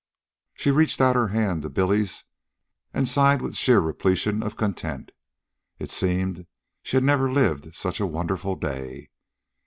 She 0.55 0.71
reached 0.71 0.99
out 0.99 1.15
her 1.15 1.27
hand 1.27 1.61
to 1.61 1.69
Billy's 1.69 2.23
and 2.91 3.07
sighed 3.07 3.39
with 3.39 3.55
sheer 3.55 3.79
repletion 3.79 4.41
of 4.41 4.57
content. 4.57 5.11
It 5.77 5.91
seemed 5.91 6.47
she 6.81 6.97
had 6.97 7.03
never 7.03 7.31
lived 7.31 7.75
such 7.75 7.99
a 7.99 8.07
wonderful 8.07 8.55
day. 8.55 9.11